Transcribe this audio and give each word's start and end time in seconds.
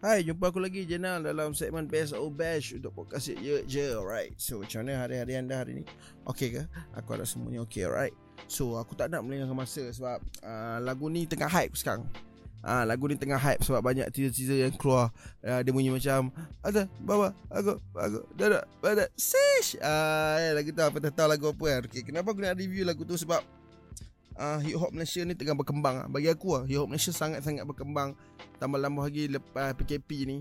Hai, 0.00 0.24
jumpa 0.24 0.48
aku 0.48 0.64
lagi 0.64 0.88
Jenal 0.88 1.20
dalam 1.20 1.52
segmen 1.52 1.84
Best 1.84 2.16
of 2.16 2.32
Bash 2.32 2.72
untuk 2.72 2.88
podcast 2.96 3.36
Ye 3.36 3.60
Je, 3.68 3.92
alright. 3.92 4.32
So, 4.40 4.64
macam 4.64 4.88
mana 4.88 4.96
hari-hari 4.96 5.36
anda 5.36 5.60
hari 5.60 5.76
ni? 5.76 5.84
Okay 6.24 6.56
ke? 6.56 6.64
Aku 6.96 7.12
harap 7.12 7.28
semuanya 7.28 7.60
okay, 7.60 7.84
alright. 7.84 8.16
So, 8.48 8.80
aku 8.80 8.96
tak 8.96 9.12
nak 9.12 9.28
melengahkan 9.28 9.52
masa 9.52 9.84
sebab 9.92 10.24
uh, 10.40 10.80
lagu 10.80 11.12
ni 11.12 11.28
tengah 11.28 11.52
hype 11.52 11.76
sekarang. 11.76 12.08
Ah, 12.64 12.80
uh, 12.80 12.84
lagu 12.88 13.12
ni 13.12 13.20
tengah 13.20 13.36
hype 13.36 13.60
sebab 13.60 13.84
banyak 13.84 14.08
teaser-teaser 14.08 14.64
yang 14.64 14.72
keluar. 14.72 15.12
Uh, 15.44 15.60
dia 15.60 15.68
bunyi 15.68 15.92
macam 15.92 16.32
ada 16.64 16.88
bawa 17.04 17.36
aku 17.52 17.76
aku 17.92 18.24
dadak 18.40 18.64
pada 18.80 19.04
sish. 19.20 19.76
Ah, 19.84 20.40
uh, 20.40 20.56
lagu 20.56 20.72
tu 20.72 20.80
apa 20.80 20.96
tak 20.96 21.12
tahu 21.12 21.28
lagu 21.28 21.52
apa 21.52 21.64
kan. 21.76 21.80
Okay, 21.92 22.08
kenapa 22.08 22.32
aku 22.32 22.40
nak 22.40 22.56
review 22.56 22.88
lagu 22.88 23.04
tu 23.04 23.20
sebab 23.20 23.44
uh, 24.40 24.58
hip 24.64 24.80
hop 24.80 24.90
Malaysia 24.96 25.20
ni 25.22 25.36
tengah 25.36 25.54
berkembang. 25.54 26.08
Bagi 26.08 26.32
aku 26.32 26.56
lah 26.56 26.64
hip 26.64 26.80
hop 26.80 26.88
Malaysia 26.88 27.12
sangat-sangat 27.12 27.68
berkembang. 27.68 28.16
Tambah-tambah 28.56 29.04
lagi 29.04 29.28
lepas 29.28 29.76
PKP 29.76 30.10
ni. 30.24 30.38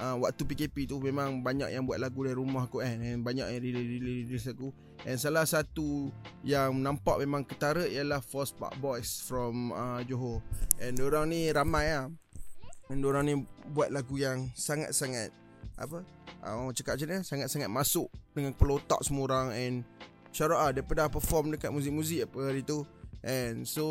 Uh, 0.00 0.16
waktu 0.24 0.48
PKP 0.48 0.88
tu 0.88 0.96
memang 0.96 1.44
banyak 1.44 1.76
yang 1.76 1.84
buat 1.84 2.00
lagu 2.00 2.24
dari 2.24 2.32
rumah 2.32 2.64
aku 2.64 2.80
kan 2.80 3.04
and 3.04 3.20
banyak 3.20 3.44
yang 3.44 3.60
release 3.60 4.48
aku. 4.48 4.72
And 5.04 5.20
salah 5.20 5.44
satu 5.44 6.08
yang 6.40 6.80
nampak 6.80 7.20
memang 7.20 7.44
ketara 7.44 7.84
ialah 7.84 8.24
Force 8.24 8.54
Park 8.54 8.80
Boys 8.80 9.20
from 9.20 9.74
uh, 9.76 10.00
Johor. 10.06 10.40
And 10.80 10.96
orang 11.04 11.34
ni 11.34 11.52
ramai 11.52 11.92
lah 11.92 12.08
and 12.88 13.04
orang 13.04 13.24
ni 13.28 13.34
buat 13.76 13.92
lagu 13.92 14.16
yang 14.16 14.48
sangat-sangat 14.56 15.36
apa 15.76 16.00
uh, 16.48 16.54
orang 16.64 16.72
cakap 16.72 16.96
macam 16.96 17.08
ni 17.08 17.18
sangat-sangat 17.20 17.68
masuk 17.68 18.08
dengan 18.32 18.56
kepala 18.56 18.80
otak 18.80 19.04
semua 19.04 19.28
orang. 19.28 19.48
And 19.52 19.76
out 20.38 20.48
lah 20.54 20.70
Daripada 20.70 21.10
perform 21.12 21.52
dekat 21.52 21.74
muzik-muzik 21.74 22.24
apa 22.24 22.38
hari 22.54 22.62
tu 22.64 22.86
And 23.20 23.68
so 23.68 23.84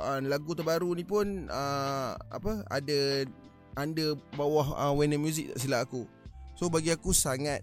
uh, 0.00 0.20
lagu 0.24 0.56
terbaru 0.56 0.88
ni 0.96 1.04
pun 1.04 1.52
uh, 1.52 2.16
apa 2.16 2.64
ada 2.72 3.28
under 3.76 4.16
bawah 4.34 4.72
uh, 4.72 4.92
Wayne 4.96 5.20
Music 5.20 5.52
tak 5.52 5.58
silap 5.60 5.80
aku. 5.88 6.08
So 6.56 6.72
bagi 6.72 6.88
aku 6.92 7.12
sangat 7.12 7.60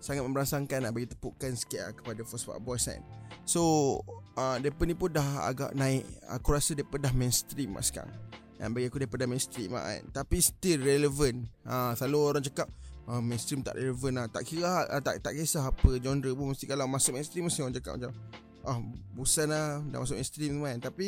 sangat 0.00 0.24
memerasakan 0.24 0.84
nak 0.84 0.92
bagi 0.92 1.08
tepukan 1.08 1.56
sikit 1.56 1.80
lah 1.80 1.92
kepada 1.96 2.20
First 2.28 2.44
Part 2.48 2.60
Boys 2.60 2.84
kan. 2.84 3.00
So 3.44 4.00
uh, 4.36 4.56
depa 4.60 4.84
ni 4.88 4.96
pun 4.96 5.12
dah 5.12 5.48
agak 5.48 5.72
naik. 5.76 6.04
Aku 6.32 6.56
rasa 6.56 6.72
depa 6.72 6.96
dah 7.00 7.12
mainstream 7.12 7.76
lah 7.76 7.84
sekarang. 7.84 8.16
Dan 8.56 8.72
bagi 8.72 8.88
aku 8.88 9.00
depa 9.00 9.20
dah 9.20 9.28
mainstream 9.28 9.76
lah 9.76 9.84
kan. 9.84 10.04
Tapi 10.12 10.40
still 10.40 10.80
relevant. 10.84 11.48
Ha, 11.68 11.96
selalu 11.96 12.18
orang 12.20 12.44
cakap 12.44 12.68
uh, 13.08 13.20
mainstream 13.20 13.60
tak 13.60 13.76
relevant 13.76 14.14
lah. 14.20 14.26
Tak 14.28 14.44
kira 14.44 14.88
uh, 14.88 15.00
tak 15.00 15.20
tak 15.20 15.36
kisah 15.36 15.68
apa 15.68 16.00
genre 16.00 16.30
pun 16.32 16.52
mesti 16.52 16.64
kalau 16.64 16.88
masuk 16.88 17.16
mainstream 17.16 17.48
mesti 17.48 17.60
orang 17.60 17.76
cakap 17.76 17.92
macam 18.00 18.12
ah 18.64 18.80
bosan 19.12 19.52
lah 19.52 19.80
dah 19.92 19.98
masuk 20.02 20.16
mainstream 20.16 20.58
tu 20.58 20.62
kan. 20.64 20.78
Tapi 20.80 21.06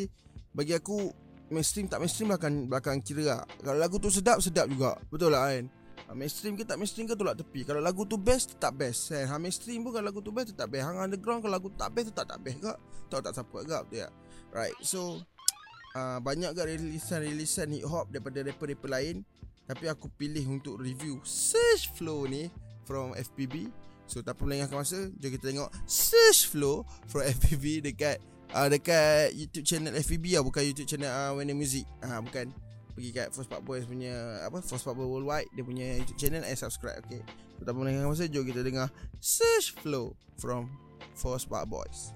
bagi 0.53 0.73
aku 0.77 1.11
mainstream 1.49 1.89
tak 1.89 2.01
mainstream 2.05 2.31
akan 2.33 2.71
belakang 2.71 3.01
kira 3.01 3.25
lah. 3.25 3.43
Kalau 3.61 3.79
lagu 3.81 3.97
tu 3.97 4.13
sedap 4.13 4.39
sedap 4.45 4.69
juga. 4.69 4.95
Betul 5.09 5.33
lah 5.33 5.51
kan 5.51 5.67
mainstream 6.15 6.55
ke 6.55 6.63
tak 6.63 6.79
mainstream 6.79 7.09
ke 7.11 7.19
tolak 7.19 7.35
tepi. 7.41 7.67
Kalau 7.67 7.83
lagu 7.83 8.07
tu 8.07 8.15
best 8.15 8.55
tak 8.63 8.79
best 8.79 9.11
kan? 9.11 9.27
Ha, 9.27 9.35
mainstream 9.41 9.83
pun 9.83 9.91
kalau 9.91 10.07
lagu 10.07 10.23
tu 10.23 10.31
best 10.31 10.55
tak 10.55 10.71
best. 10.71 10.87
Hang 10.87 11.03
underground 11.03 11.43
kalau 11.43 11.59
lagu 11.59 11.73
tak 11.75 11.91
best 11.91 12.15
tak 12.15 12.31
tak 12.31 12.39
best 12.45 12.63
ke 12.63 12.73
tak 13.11 13.21
tak 13.27 13.33
siapa 13.35 13.59
ke 13.63 13.79
betul 13.87 14.03
ya 14.03 14.11
right 14.51 14.75
so 14.83 15.23
uh, 15.95 16.19
banyak 16.19 16.51
ke 16.59 16.63
rilisan-rilisan 16.75 17.71
hip 17.71 17.87
hop 17.87 18.07
daripada 18.13 18.45
rapper-rapper 18.47 18.91
lain. 18.91 19.27
Tapi 19.67 19.91
aku 19.91 20.07
pilih 20.15 20.47
untuk 20.47 20.79
review 20.79 21.19
Search 21.27 21.91
Flow 21.99 22.23
ni 22.31 22.47
from 22.87 23.19
FPB 23.19 23.67
So 24.07 24.23
tak 24.23 24.39
perlu 24.39 24.55
lengahkan 24.55 24.79
masa 24.79 25.11
Jom 25.19 25.31
kita 25.35 25.51
tengok 25.51 25.71
Search 25.87 26.51
flow 26.51 26.87
For 27.11 27.27
FPV 27.37 27.83
dekat 27.83 28.23
uh, 28.55 28.71
Dekat 28.71 29.35
YouTube 29.35 29.67
channel 29.67 29.93
FPV 29.99 30.39
lah 30.39 30.43
Bukan 30.47 30.63
YouTube 30.63 30.89
channel 30.89 31.11
uh, 31.11 31.35
When 31.35 31.51
Music. 31.55 31.85
Uh, 32.03 32.23
Bukan. 32.23 32.55
Pergi 32.97 33.11
kat 33.13 33.29
First 33.35 33.53
Part 33.53 33.61
Boys 33.67 33.85
punya 33.85 34.41
Apa 34.47 34.65
First 34.65 34.89
Part 34.89 34.97
Boys 34.97 35.11
Worldwide 35.11 35.53
Dia 35.53 35.65
punya 35.67 36.01
YouTube 36.01 36.17
channel 36.17 36.43
And 36.47 36.57
subscribe 36.57 37.05
Okay? 37.05 37.21
So 37.61 37.69
tak 37.69 37.77
perlu 37.77 37.93
lengahkan 37.93 38.09
masa 38.09 38.25
Jom 38.31 38.47
kita 38.47 38.65
dengar 38.65 38.89
Search 39.21 39.77
flow 39.77 40.17
From 40.41 40.73
First 41.17 41.49
Part 41.49 41.69
Boys. 41.69 42.13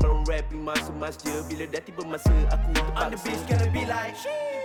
Baru 0.00 0.24
rapping 0.26 0.64
masuk 0.64 0.94
je 1.20 1.32
Bila 1.52 1.64
dah 1.68 1.82
tiba 1.84 2.02
masa 2.08 2.32
aku 2.50 2.66
terpaksa 2.74 3.06
On 3.06 3.10
the 3.12 3.18
beat 3.22 3.42
gonna 3.46 3.68
be 3.70 3.82
like 3.84 4.16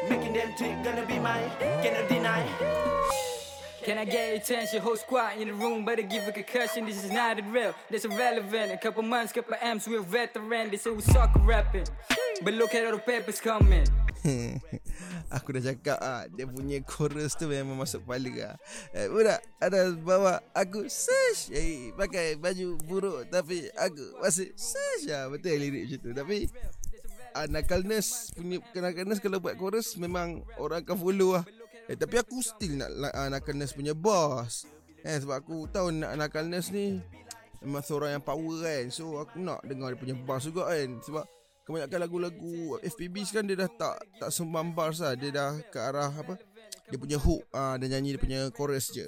Making 0.07 0.33
them 0.33 0.49
trick 0.55 0.75
gonna 0.81 1.03
be 1.03 1.17
mine 1.19 1.51
Cannot 1.83 2.07
deny 2.07 2.47
Can 3.87 3.97
I 3.97 4.03
get 4.03 4.35
attention? 4.35 4.81
Whole 4.81 4.97
squad 4.97 5.39
in 5.39 5.47
the 5.47 5.53
room, 5.53 5.85
better 5.85 6.01
give 6.01 6.27
a 6.27 6.33
concussion. 6.33 6.83
This 6.83 7.05
is 7.05 7.09
not 7.09 7.39
real, 7.47 7.71
this 7.89 8.03
irrelevant. 8.03 8.73
A 8.73 8.75
couple 8.75 8.99
months, 8.99 9.31
couple 9.31 9.55
amps, 9.61 9.87
we're 9.87 10.03
veteran. 10.03 10.69
They 10.69 10.75
say 10.75 10.91
we 10.91 10.99
suck 10.99 11.31
rapping, 11.47 11.87
but 12.43 12.53
look 12.53 12.75
at 12.75 12.83
all 12.83 12.91
the 12.91 12.99
papers 12.99 13.39
coming. 13.39 13.87
Aku 15.39 15.55
dah 15.55 15.71
cakap 15.71 16.03
ah, 16.03 16.27
Dia 16.27 16.43
punya 16.51 16.83
chorus 16.83 17.39
tu 17.39 17.47
memang 17.47 17.79
masuk 17.79 18.03
kepala 18.03 18.27
ah. 18.43 18.55
Eh, 18.91 19.07
budak 19.07 19.39
ada 19.59 19.91
bawa 19.95 20.43
aku 20.51 20.87
sesh 20.91 21.53
eh, 21.53 21.91
Pakai 21.95 22.35
baju 22.35 22.75
buruk 22.83 23.27
Tapi 23.31 23.71
aku 23.75 24.19
masih 24.19 24.51
sesh 24.57 25.07
ah. 25.11 25.31
Betul 25.31 25.59
lirik 25.59 25.87
macam 25.87 25.99
tu 26.01 26.11
Tapi 26.17 26.37
ah, 27.35 27.47
Nakalness 27.47 28.35
punya 28.35 28.59
Nakalness 28.75 29.19
kalau 29.23 29.39
buat 29.39 29.55
chorus 29.55 29.95
Memang 29.95 30.43
orang 30.59 30.83
akan 30.83 30.97
follow 30.97 31.39
lah 31.39 31.45
Eh 31.87 31.95
tapi 31.95 32.19
aku 32.19 32.43
still 32.43 32.75
nak 32.75 32.91
uh, 32.91 33.31
nak 33.31 33.47
Knuckles 33.47 33.71
punya 33.71 33.95
boss. 33.95 34.67
Eh 35.07 35.15
sebab 35.23 35.39
aku 35.39 35.71
tahu 35.71 35.95
nak 35.95 36.19
Knuckles 36.19 36.67
ni 36.75 36.99
memang 37.63 37.83
seorang 37.83 38.19
yang 38.19 38.23
power 38.23 38.59
kan. 38.59 38.91
So 38.91 39.23
aku 39.23 39.39
nak 39.39 39.63
dengar 39.63 39.95
dia 39.95 39.99
punya 39.99 40.15
bass 40.19 40.51
juga 40.51 40.67
kan. 40.67 40.99
Sebab 40.99 41.23
kebanyakan 41.63 41.99
lagu-lagu 42.03 42.79
FPB 42.83 43.15
sekarang 43.23 43.47
dia 43.47 43.63
dah 43.63 43.71
tak 43.71 43.95
tak 44.19 44.29
sumbang 44.35 44.75
bass 44.75 44.99
lah. 44.99 45.15
Dia 45.15 45.31
dah 45.31 45.51
ke 45.71 45.79
arah 45.79 46.11
apa? 46.11 46.35
Dia 46.91 46.99
punya 46.99 47.15
hook 47.15 47.47
uh, 47.55 47.79
dan 47.79 47.87
nyanyi 47.87 48.19
dia 48.19 48.21
punya 48.21 48.39
chorus 48.51 48.91
je. 48.91 49.07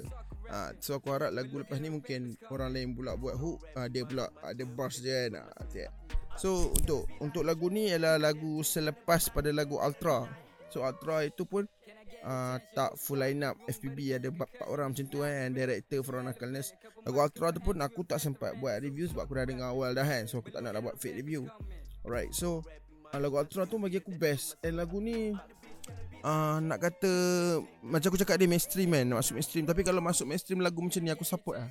Uh, 0.50 0.74
so 0.82 0.98
aku 0.98 1.14
harap 1.14 1.30
lagu 1.30 1.62
lepas 1.62 1.78
ni 1.78 1.94
mungkin 1.94 2.34
orang 2.50 2.74
lain 2.74 2.90
pula 2.98 3.14
buat 3.14 3.38
hook 3.38 3.70
uh, 3.78 3.86
Dia 3.86 4.02
pula 4.02 4.26
ada 4.42 4.58
bass 4.66 4.98
je 4.98 5.06
kan 5.06 5.46
uh, 5.46 5.62
So 6.34 6.74
untuk 6.74 7.06
untuk 7.22 7.46
lagu 7.46 7.70
ni 7.70 7.86
ialah 7.86 8.18
lagu 8.18 8.58
selepas 8.66 9.30
pada 9.30 9.54
lagu 9.54 9.78
Ultra 9.78 10.26
So 10.70 10.86
Ultra 10.86 11.26
itu 11.26 11.42
pun 11.42 11.66
uh, 12.22 12.56
tak 12.72 12.94
full 12.96 13.18
line 13.18 13.42
up. 13.42 13.58
FPB 13.66 14.16
ada 14.16 14.30
4 14.30 14.70
orang 14.70 14.94
macam 14.94 15.06
tu 15.10 15.20
kan 15.26 15.50
director 15.50 16.00
from 16.06 16.24
Knuckles 16.24 16.72
lagu 17.02 17.18
Ultra 17.18 17.50
tu 17.50 17.60
pun 17.60 17.76
aku 17.82 18.06
tak 18.06 18.22
sempat 18.22 18.54
buat 18.62 18.78
review 18.78 19.10
sebab 19.10 19.26
aku 19.26 19.34
dah 19.34 19.46
dengar 19.50 19.68
awal 19.74 19.90
dah 19.92 20.06
kan. 20.06 20.30
So 20.30 20.38
aku 20.38 20.54
tak 20.54 20.62
nak 20.62 20.78
lah 20.78 20.82
buat 20.82 20.96
fake 20.96 21.26
review. 21.26 21.50
Alright 22.06 22.30
so 22.32 22.62
uh, 23.10 23.18
lagu 23.18 23.36
Ultra 23.36 23.66
tu 23.66 23.76
bagi 23.82 23.98
aku 23.98 24.14
best. 24.14 24.54
And 24.62 24.78
lagu 24.78 25.02
ni 25.02 25.34
uh, 26.22 26.58
nak 26.62 26.78
kata 26.78 27.12
macam 27.82 28.08
aku 28.14 28.18
cakap 28.22 28.38
dia 28.38 28.46
mainstream 28.46 28.94
kan. 28.94 29.06
Masuk 29.10 29.34
mainstream. 29.36 29.66
Tapi 29.66 29.82
kalau 29.82 29.98
masuk 29.98 30.30
mainstream 30.30 30.62
lagu 30.62 30.78
macam 30.78 31.02
ni 31.02 31.10
aku 31.10 31.26
support 31.26 31.58
lah. 31.58 31.70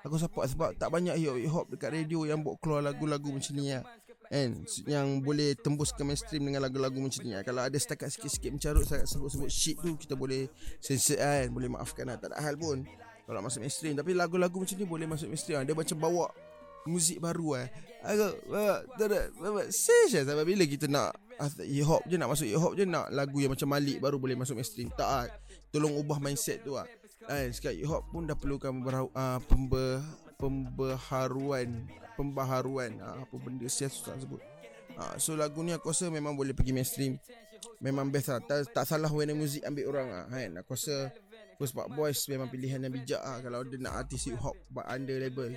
Aku 0.00 0.16
support 0.16 0.48
sebab 0.48 0.72
tak 0.80 0.88
banyak 0.88 1.12
hip 1.12 1.44
hop 1.52 1.68
dekat 1.68 1.92
radio 1.92 2.24
yang 2.24 2.40
buat 2.40 2.56
keluar 2.64 2.80
lagu-lagu 2.80 3.36
macam 3.36 3.52
ni 3.52 3.68
lah 3.68 3.84
kan? 4.30 4.62
Yang 4.86 5.06
boleh 5.26 5.58
tembus 5.58 5.90
ke 5.90 6.06
mainstream 6.06 6.46
dengan 6.46 6.62
lagu-lagu 6.62 6.96
macam 7.02 7.20
ni. 7.26 7.34
Kalau 7.42 7.66
ada 7.66 7.74
setakat 7.74 8.14
sikit-sikit 8.14 8.54
mencarut 8.54 8.86
saya 8.86 9.02
sebut-sebut 9.02 9.50
shit 9.50 9.76
tu 9.82 9.98
kita 9.98 10.14
boleh 10.14 10.46
sensor 10.78 11.18
kan? 11.18 11.50
Boleh 11.50 11.66
maafkan 11.66 12.06
lah. 12.06 12.16
Tak 12.16 12.30
ada 12.30 12.38
hal 12.38 12.54
pun. 12.54 12.86
Kalau 13.26 13.42
masuk 13.42 13.66
mainstream. 13.66 13.98
Tapi 13.98 14.14
lagu-lagu 14.14 14.54
macam 14.54 14.78
ni 14.78 14.86
boleh 14.86 15.06
masuk 15.10 15.26
mainstream. 15.26 15.66
Dia 15.66 15.74
macam 15.74 15.98
bawa 15.98 16.30
muzik 16.86 17.18
baru 17.18 17.58
eh. 17.58 17.68
Bawa 19.42 19.66
sensor 19.68 20.22
sampai 20.22 20.46
bila 20.46 20.64
kita 20.64 20.86
nak 20.86 21.12
hip 21.66 21.84
hop 21.84 22.06
je 22.06 22.16
nak 22.16 22.30
masuk 22.32 22.46
hip 22.48 22.60
hop 22.60 22.72
je 22.78 22.84
nak 22.86 23.10
lagu 23.12 23.36
yang 23.42 23.52
macam 23.52 23.68
Malik 23.68 23.98
baru 23.98 24.16
boleh 24.22 24.38
masuk 24.38 24.56
mainstream? 24.56 24.88
Tak 24.94 25.08
ah. 25.10 25.26
Tolong 25.74 25.92
ubah 25.98 26.22
mindset 26.22 26.62
tu 26.62 26.78
ah. 26.78 26.86
Kan? 27.26 27.50
Sekarang 27.50 27.76
hip 27.82 27.88
hop 27.90 28.02
pun 28.08 28.30
dah 28.30 28.38
perlukan 28.38 28.78
uh, 29.10 29.38
pembe 29.44 30.00
pembaharuan 30.40 31.84
pembaharuan 32.16 32.96
uh, 33.00 33.22
apa 33.24 33.34
benda 33.36 33.68
saya 33.68 33.92
susah 33.92 34.16
sebut. 34.16 34.40
Uh, 34.96 35.14
so 35.16 35.36
lagu 35.36 35.60
ni 35.60 35.72
aku 35.72 35.92
rasa 35.92 36.08
memang 36.08 36.34
boleh 36.34 36.56
pergi 36.56 36.72
mainstream. 36.72 37.20
Memang 37.80 38.08
best 38.12 38.32
lah. 38.32 38.40
Tak, 38.44 38.72
tak 38.72 38.84
salah 38.84 39.08
when 39.08 39.32
music 39.36 39.64
ambil 39.64 39.92
orang 39.92 40.08
lah 40.08 40.24
kan? 40.28 40.50
Aku 40.60 40.76
rasa 40.76 41.12
First 41.60 41.76
Part 41.76 41.92
Boys 41.92 42.24
memang 42.28 42.48
pilihan 42.48 42.80
yang 42.80 42.88
bijak 42.88 43.20
lah 43.20 43.36
Kalau 43.44 43.60
dia 43.68 43.76
nak 43.76 44.04
artis 44.04 44.24
hip 44.24 44.40
hop 44.40 44.56
But 44.72 44.88
under 44.88 45.20
label. 45.20 45.52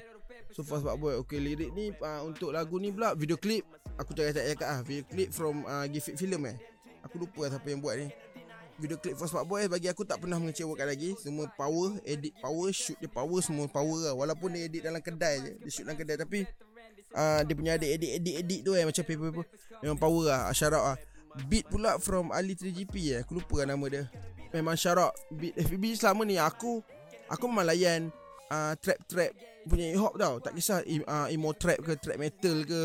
So 0.52 0.68
First 0.68 0.84
Part 0.84 1.00
Boys 1.00 1.16
Okay 1.24 1.40
lirik 1.40 1.72
ni 1.72 1.96
uh, 1.96 2.22
Untuk 2.28 2.52
lagu 2.52 2.76
ni 2.76 2.92
pula 2.92 3.16
Video 3.16 3.40
clip. 3.40 3.64
Aku 3.96 4.12
tak 4.12 4.36
cakap 4.36 4.68
lah 4.68 4.80
Video 4.84 5.08
clip 5.08 5.32
from 5.32 5.64
uh, 5.64 5.88
Give 5.88 6.04
It 6.04 6.20
Film 6.20 6.44
eh. 6.48 6.60
Aku 7.08 7.24
lupa 7.24 7.48
lah 7.48 7.56
siapa 7.56 7.68
yang 7.72 7.80
buat 7.80 7.96
ni 8.00 8.08
video 8.80 8.98
clip 8.98 9.16
First 9.18 9.34
Part 9.34 9.46
Boy 9.46 9.70
bagi 9.70 9.88
aku 9.90 10.04
tak 10.08 10.22
pernah 10.22 10.42
mengecewakan 10.42 10.88
lagi. 10.90 11.14
Semua 11.20 11.46
power, 11.54 12.00
edit 12.06 12.34
power, 12.42 12.70
shoot 12.74 12.98
dia 12.98 13.10
power 13.10 13.40
Semua 13.44 13.70
power 13.70 14.12
lah. 14.12 14.14
Walaupun 14.18 14.54
dia 14.54 14.66
edit 14.66 14.82
dalam 14.86 15.02
kedai 15.02 15.36
je 15.42 15.52
Dia 15.62 15.70
shoot 15.70 15.86
dalam 15.86 15.98
kedai. 16.00 16.18
Tapi 16.18 16.40
uh, 17.14 17.42
Dia 17.46 17.54
punya 17.54 17.72
ada 17.78 17.86
edit-edit-edit 17.86 18.60
tu 18.66 18.72
eh 18.74 18.84
Macam 18.86 19.04
paper-paper 19.06 19.46
Memang 19.86 20.00
power 20.00 20.24
lah 20.30 20.42
Syarat 20.56 20.84
lah. 20.94 20.98
Beat 21.50 21.66
pula 21.66 21.98
from 21.98 22.30
Ali 22.30 22.54
3GP 22.54 22.94
eh 23.14 23.18
Aku 23.26 23.42
lupa 23.42 23.66
lah 23.66 23.74
nama 23.74 23.86
dia. 23.90 24.04
Memang 24.54 24.78
syarat 24.78 25.14
Beat 25.34 25.58
FBB 25.58 25.98
selama 25.98 26.26
ni 26.26 26.38
Aku 26.38 26.82
Aku 27.30 27.44
memang 27.50 27.66
layan 27.70 28.14
uh, 28.54 28.74
Trap-trap 28.78 29.34
Punya 29.66 29.96
hip 29.96 30.02
hop 30.02 30.14
tau. 30.20 30.38
Tak 30.44 30.54
kisah 30.54 30.84
uh, 30.86 31.28
Emo 31.32 31.56
trap 31.58 31.82
ke 31.82 31.98
Trap 31.98 32.18
metal 32.20 32.68
ke 32.68 32.82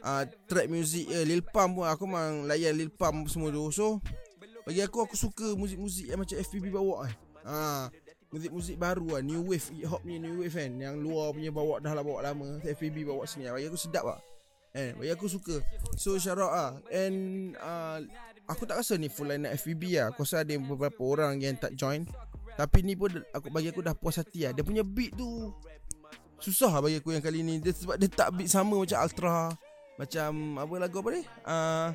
uh, 0.00 0.22
Trap 0.48 0.66
music 0.70 1.10
eh, 1.12 1.26
Lil 1.26 1.44
Pump 1.44 1.82
pun 1.82 1.86
Aku 1.90 2.08
memang 2.08 2.48
layan 2.48 2.72
Lil 2.78 2.88
Pump 2.88 3.28
semua 3.28 3.52
tu. 3.52 3.68
So 3.74 4.00
bagi 4.70 4.86
aku 4.86 5.02
aku 5.02 5.18
suka 5.18 5.58
muzik-muzik 5.58 6.06
yang 6.06 6.22
macam 6.22 6.38
FPB 6.38 6.70
bawa 6.70 7.10
eh. 7.10 7.14
Ah, 7.42 7.90
muzik-muzik 8.30 8.78
baru 8.78 9.18
lah 9.18 9.22
New 9.26 9.50
wave 9.50 9.66
hip 9.74 9.90
hop 9.90 10.06
ni 10.06 10.22
New 10.22 10.38
wave 10.38 10.54
kan. 10.54 10.70
Yang 10.78 10.94
luar 11.02 11.34
punya 11.34 11.50
bawa 11.50 11.82
dah 11.82 11.90
lah 11.90 12.06
bawa 12.06 12.22
lama. 12.22 12.62
FPB 12.62 13.02
bawa 13.02 13.26
sini. 13.26 13.50
Bagi 13.50 13.66
aku 13.66 13.74
sedap 13.74 14.06
lah 14.06 14.22
Eh, 14.70 14.94
bagi 14.94 15.10
aku 15.10 15.26
suka. 15.26 15.58
So 15.98 16.14
out 16.14 16.38
lah 16.38 16.78
And 16.86 17.50
uh, 17.58 17.98
Aku 18.46 18.62
tak 18.62 18.78
rasa 18.78 18.94
ni 18.94 19.10
full 19.10 19.26
line 19.26 19.50
FPB 19.58 19.98
lah 19.98 20.14
Aku 20.14 20.22
rasa 20.22 20.46
ada 20.46 20.54
beberapa 20.54 21.02
orang 21.02 21.42
yang 21.42 21.58
tak 21.58 21.74
join. 21.74 22.06
Tapi 22.54 22.86
ni 22.86 22.94
pun 22.94 23.10
aku 23.34 23.50
bagi 23.50 23.74
aku 23.74 23.82
dah 23.82 23.98
puas 23.98 24.22
hati 24.22 24.46
lah 24.46 24.54
Dia 24.54 24.62
punya 24.62 24.86
beat 24.86 25.18
tu 25.18 25.50
Susah 26.38 26.70
lah 26.70 26.86
bagi 26.86 27.02
aku 27.02 27.10
yang 27.10 27.26
kali 27.26 27.42
ni. 27.42 27.58
Dia, 27.58 27.74
Sebab 27.74 27.98
dia 27.98 28.06
tak 28.06 28.38
beat 28.38 28.46
sama 28.46 28.78
macam 28.78 29.02
Ultra 29.02 29.50
Macam 29.98 30.30
apa 30.62 30.74
lagu 30.78 30.96
apa 31.02 31.10
ni? 31.10 31.22
Uh, 31.42 31.90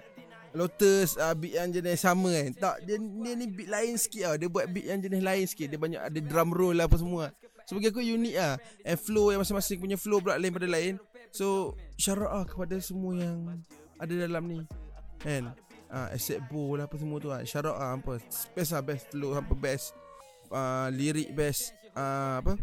Lotus 0.56 1.20
uh, 1.20 1.36
beat 1.36 1.60
yang 1.60 1.70
jenis 1.70 2.00
sama 2.00 2.32
kan. 2.32 2.52
Tak 2.56 2.76
dia, 2.88 2.96
dia 2.96 3.34
ni 3.36 3.46
beat 3.52 3.68
lain 3.68 4.00
sikit 4.00 4.24
lah 4.24 4.36
Dia 4.40 4.48
buat 4.48 4.66
beat 4.72 4.88
yang 4.88 5.04
jenis 5.04 5.22
lain 5.22 5.44
sikit. 5.46 5.68
Dia 5.68 5.80
banyak 5.80 6.02
ada 6.02 6.20
drum 6.24 6.50
roll 6.56 6.80
lah 6.80 6.88
apa 6.88 6.96
semua. 6.96 7.36
So 7.68 7.76
bagi 7.76 7.92
aku 7.92 8.00
unik 8.00 8.36
lah 8.40 8.56
And 8.88 8.98
flow 8.98 9.36
yang 9.36 9.44
masing-masing 9.44 9.78
punya 9.84 9.98
flow 10.00 10.24
pula 10.24 10.40
lain 10.40 10.56
pada 10.56 10.68
lain. 10.72 10.94
So 11.36 11.76
out 12.08 12.24
lah 12.24 12.44
kepada 12.48 12.76
semua 12.80 13.20
yang 13.20 13.60
ada 14.00 14.14
dalam 14.16 14.44
ni. 14.48 14.60
Kan? 15.20 15.52
Uh, 15.92 16.08
Except 16.16 16.48
Bo 16.48 16.80
lah 16.80 16.88
apa 16.88 16.96
semua 16.98 17.20
tu 17.20 17.28
lah 17.28 17.44
out 17.44 17.76
lah 17.76 18.00
apa 18.00 18.18
Best 18.56 18.72
lah 18.72 18.82
best 18.82 19.12
flow 19.12 19.36
apa 19.36 19.54
best 19.54 19.94
uh, 20.50 20.90
Lirik 20.90 21.32
best 21.38 21.78
uh, 21.94 22.42
Apa 22.42 22.58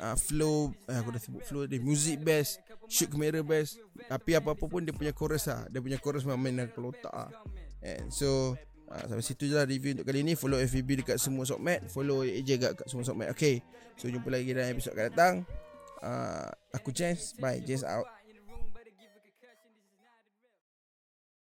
uh, 0.00 0.16
Flow 0.16 0.72
eh, 0.88 0.96
Aku 0.98 1.12
dah 1.12 1.22
sebut 1.22 1.42
flow 1.44 1.64
dia 1.68 1.78
Music 1.78 2.18
best 2.20 2.58
Shoot 2.90 3.12
kamera 3.12 3.44
best. 3.44 3.78
Tapi 4.08 4.34
apa-apa 4.34 4.64
pun 4.66 4.82
dia 4.82 4.90
punya 4.90 5.14
chorus 5.14 5.46
lah 5.46 5.68
Dia 5.70 5.78
punya 5.78 6.00
chorus 6.00 6.26
memang 6.26 6.40
main 6.40 6.54
dengan 6.56 6.70
kelotak 6.72 7.12
lah 7.12 7.30
And 7.84 8.10
so 8.10 8.56
uh, 8.90 9.04
Sampai 9.06 9.24
situ 9.24 9.46
je 9.46 9.54
lah 9.54 9.64
review 9.68 9.94
untuk 9.96 10.08
kali 10.08 10.26
ni. 10.26 10.34
Follow 10.34 10.58
FVB 10.58 11.04
dekat 11.04 11.16
semua 11.22 11.46
sokmat 11.46 11.86
Follow 11.88 12.26
AJ 12.26 12.50
kat, 12.58 12.72
kat 12.80 12.86
semua 12.88 13.04
sokmat. 13.06 13.30
Okay 13.32 13.62
So 14.00 14.08
jumpa 14.08 14.32
lagi 14.32 14.56
dalam 14.56 14.72
episod 14.72 14.96
akan 14.96 15.06
datang. 15.12 15.34
Uh, 16.00 16.48
Aku 16.72 16.88
Jens 16.88 17.36
Bye 17.36 17.60
Jens 17.60 17.84
out 17.84 18.19